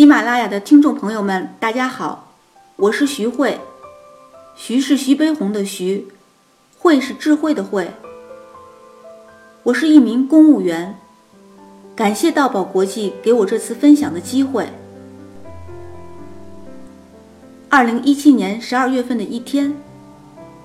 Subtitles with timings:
[0.00, 2.32] 喜马拉雅的听众朋友们，大家好，
[2.76, 3.60] 我是徐慧，
[4.56, 6.08] 徐是徐悲鸿的徐，
[6.78, 7.90] 慧是智慧的慧。
[9.62, 10.98] 我是一名公务员，
[11.94, 14.66] 感谢道宝国际给我这次分享的机会。
[17.68, 19.76] 二零一七年十二月份的一天，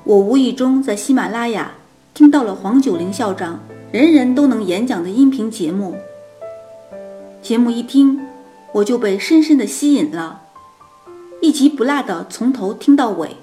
[0.05, 1.73] 我无意中在喜马拉雅
[2.13, 3.59] 听到了黄九龄校长
[3.91, 5.93] 人人都能演讲的音频节目。
[7.41, 8.24] 节目一听。
[8.75, 10.41] 我就被深深的吸引了，
[11.41, 13.37] 一集不落的从头听到尾。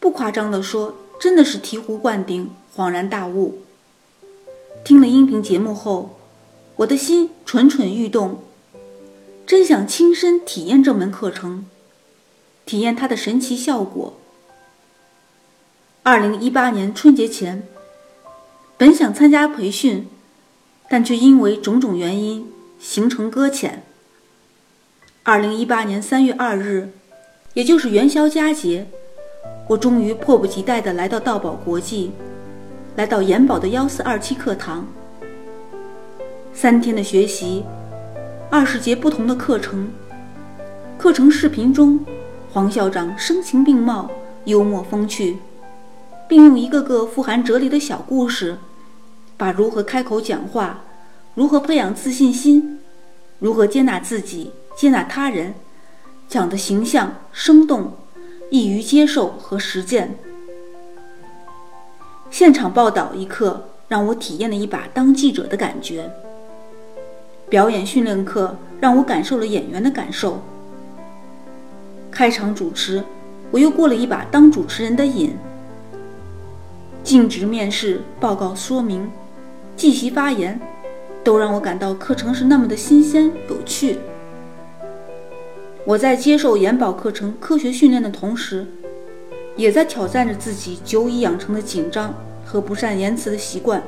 [0.00, 3.58] 不夸张的说，真的是醍醐灌顶，恍然大悟。
[4.82, 6.18] 听了音频节目后，
[6.76, 8.42] 我的心蠢蠢欲动，
[9.46, 11.66] 真想亲身体验这门课程，
[12.64, 14.14] 体验它的神奇效果。
[16.02, 17.68] 二零一八年春节前，
[18.78, 20.08] 本想参加培训，
[20.88, 23.82] 但却因为种种原因，行程搁浅。
[25.28, 26.88] 二零一八年三月二日，
[27.52, 28.86] 也就是元宵佳节，
[29.66, 32.12] 我终于迫不及待地来到道宝国际，
[32.94, 34.86] 来到延宝的幺四二七课堂。
[36.54, 37.64] 三天的学习，
[38.48, 39.90] 二十节不同的课程。
[40.96, 41.98] 课程视频中，
[42.52, 44.08] 黄校长声情并茂、
[44.44, 45.38] 幽默风趣，
[46.28, 48.58] 并用一个个富含哲理的小故事，
[49.36, 50.84] 把如何开口讲话、
[51.34, 52.78] 如何培养自信心、
[53.40, 54.52] 如何接纳自己。
[54.76, 55.54] 接纳他人，
[56.28, 57.94] 讲的形象生动，
[58.50, 60.18] 易于接受和实践。
[62.30, 66.12] 现场报道一课，让我体验了一把当记者的感觉。
[67.48, 70.42] 表演训练课让我感受了演员的感受。
[72.10, 73.02] 开场主持，
[73.50, 75.34] 我又过了一把当主持人的瘾。
[77.02, 79.10] 尽职面试、报告说明、
[79.74, 80.60] 即席发言，
[81.24, 83.98] 都让我感到课程是那么的新鲜有趣。
[85.86, 88.66] 我在接受研保课程科学训练的同时，
[89.56, 92.12] 也在挑战着自己久已养成的紧张
[92.44, 93.80] 和不善言辞的习惯。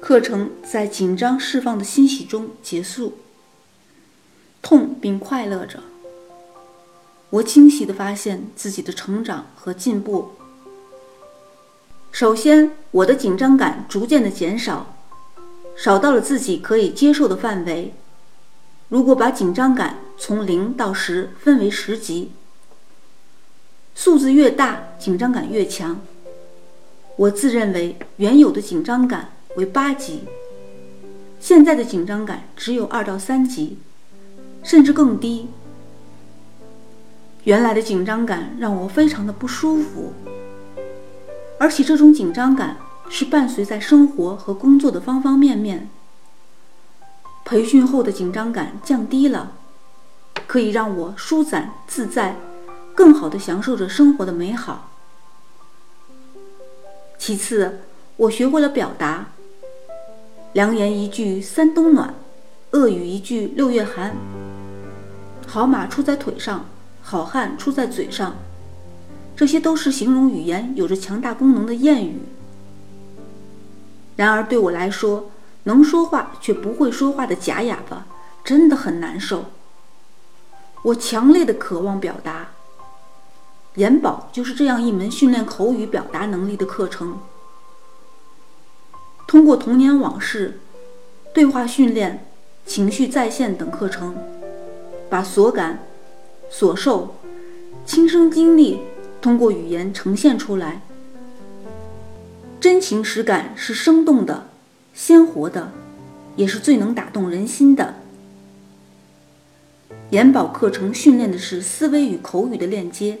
[0.00, 3.18] 课程在紧张释放的欣喜中结束，
[4.62, 5.80] 痛并快乐着。
[7.28, 10.30] 我惊喜地发现自己的成长和进步。
[12.10, 14.96] 首先，我的紧张感逐渐的减少，
[15.76, 17.92] 少到了自己可以接受的范围。
[18.88, 22.30] 如果把紧张感从零到十分为十级，
[23.94, 26.00] 数字越大，紧张感越强。
[27.16, 30.20] 我自认为原有的紧张感为八级，
[31.40, 33.78] 现在的紧张感只有二到三级，
[34.62, 35.48] 甚至更低。
[37.42, 40.12] 原来的紧张感让我非常的不舒服，
[41.58, 42.76] 而且这种紧张感
[43.08, 45.88] 是伴随在生活和工作的方方面面。
[47.46, 49.52] 培训后的紧张感降低了，
[50.48, 52.34] 可以让我舒展自在，
[52.92, 54.90] 更好的享受着生活的美好。
[57.16, 57.78] 其次，
[58.16, 59.28] 我学会了表达，
[60.54, 62.12] 良言一句三冬暖，
[62.72, 64.16] 恶语一句六月寒。
[65.46, 66.66] 好马出在腿上，
[67.00, 68.34] 好汉出在嘴上，
[69.36, 72.18] 这些都是形容语言有着强大功能的谚语。
[74.16, 75.30] 然而对我来说，
[75.66, 78.06] 能说话却不会说话的假哑巴，
[78.44, 79.46] 真的很难受。
[80.82, 82.50] 我强烈的渴望表达。
[83.74, 87.18] 研宝就是这样一门训练口语表达能力的课程。
[89.26, 90.60] 通过童年往事、
[91.34, 92.26] 对话训练、
[92.64, 94.16] 情绪再现等课程，
[95.10, 95.80] 把所感、
[96.48, 97.16] 所受、
[97.84, 98.80] 亲身经历
[99.20, 100.82] 通过语言呈现出来。
[102.60, 104.48] 真情实感是生动的。
[104.96, 105.70] 鲜活的，
[106.36, 107.96] 也是最能打动人心的。
[110.08, 113.18] 研宝课程训练的是思维与口语的链接，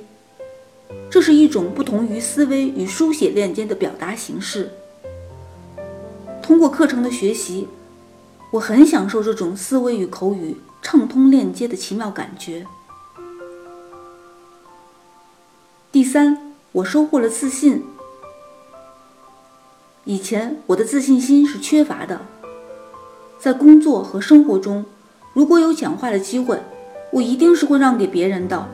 [1.10, 4.70] 这是一种不同于思维与书写链接的表达形式。
[6.42, 7.68] 通过课程的学习，
[8.52, 12.66] 我很享受这种思维与口语畅通链接的奇妙感觉。
[15.92, 17.84] 第三，我收获了自信。
[20.08, 22.20] 以前我的自信心是缺乏的，
[23.40, 24.84] 在工作和生活中，
[25.32, 26.60] 如果有讲话的机会，
[27.10, 28.68] 我一定是会让给别人的。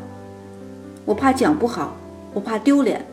[1.06, 1.96] 我怕讲不好，
[2.34, 3.06] 我怕丢脸。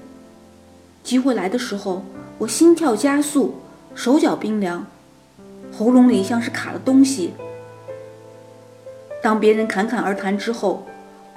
[1.01, 2.03] 机会来的时候，
[2.39, 3.55] 我心跳加速，
[3.95, 4.85] 手脚冰凉，
[5.71, 7.31] 喉咙里像是卡了东西。
[9.23, 10.85] 当别人侃侃而谈之后，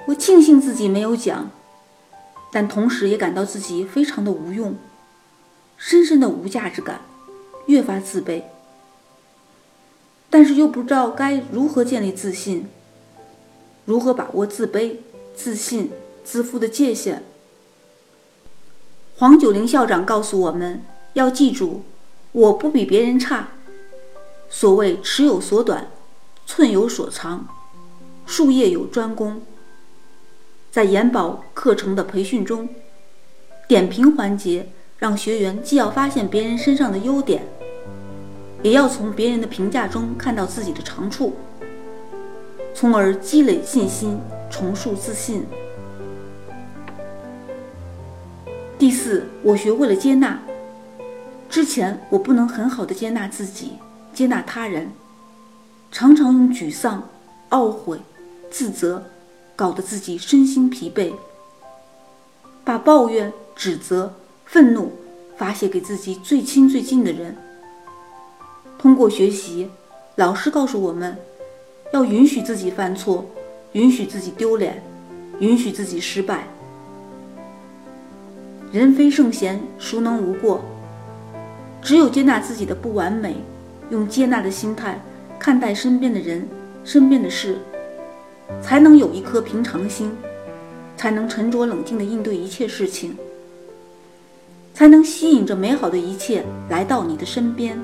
[0.08, 1.49] 我庆幸自己没有讲，
[2.50, 4.75] 但同时也感到自己非常的无用。
[5.84, 7.00] 深深的无价值感，
[7.67, 8.44] 越发自卑。
[10.31, 12.69] 但是又不知道该如何建立自信，
[13.84, 14.99] 如何把握自卑、
[15.34, 15.90] 自信、
[16.23, 17.25] 自负的界限。
[19.17, 20.84] 黄九龄校长告诉我们
[21.14, 21.82] 要记住：
[22.31, 23.49] 我不比别人差。
[24.49, 25.90] 所谓尺有所短，
[26.46, 27.49] 寸有所长，
[28.25, 29.43] 术业有专攻。
[30.70, 32.69] 在研保课程的培训中，
[33.67, 34.69] 点评环节
[35.02, 37.43] 让学员既要发现别人身上的优点。
[38.62, 41.34] 也要从别人的评价中看到自己的长处，
[42.72, 45.44] 从而积累信心，重塑自信。
[48.78, 50.40] 第四，我学会了接纳。
[51.50, 53.72] 之前我不能很好的接纳自己，
[54.14, 54.93] 接纳他人，
[55.90, 57.02] 常常用沮丧、
[57.50, 57.99] 懊悔、
[58.52, 59.04] 自责，
[59.56, 61.12] 搞得自己身心疲惫，
[62.62, 64.14] 把抱怨、指责、
[64.52, 64.93] 愤怒
[65.34, 67.34] 发泄给自己最亲最近的人。
[68.78, 69.70] 通过学习，
[70.16, 71.16] 老师告诉我们，
[71.94, 73.25] 要允许自己犯错，
[73.72, 74.82] 允许自己丢脸，
[75.38, 76.46] 允许自己失败。
[78.70, 80.60] 人非圣贤，孰能无过？
[81.81, 83.37] 只有接纳自己的不完美，
[83.88, 85.00] 用接纳的心态
[85.38, 86.46] 看待身边的人、
[86.84, 87.56] 身边的事，
[88.60, 90.14] 才能有一颗平常心，
[90.94, 93.16] 才能沉着冷静地应对一切事情，
[94.74, 97.78] 才能吸引着美好的一切来到你的身边。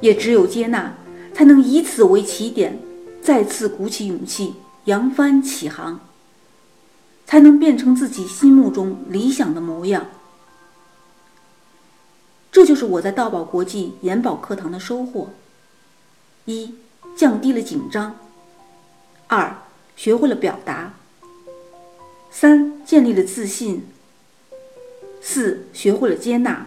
[0.00, 0.94] 也只有接纳，
[1.34, 2.78] 才能以此为起点，
[3.22, 4.54] 再次鼓起勇气，
[4.86, 6.00] 扬帆起航，
[7.26, 10.06] 才能变成自己心目中理想的模样。
[12.50, 15.30] 这就是我在道宝国际研保课堂的收获：
[16.46, 16.74] 一、
[17.14, 18.12] 降低了紧张；
[19.28, 19.54] 二、
[19.94, 20.94] 学会了表达；
[22.30, 23.82] 三、建立了自信；
[25.20, 26.66] 四、学会了接纳。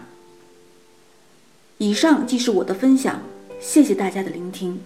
[1.78, 3.22] 以上即是我的分享，
[3.60, 4.80] 谢谢大家的聆听。